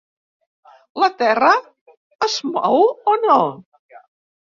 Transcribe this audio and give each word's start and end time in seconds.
¿La 1.01 1.09
Terra 1.19 1.51
es 2.27 2.37
mou 2.55 2.81
o 3.13 3.15
no? 3.27 3.37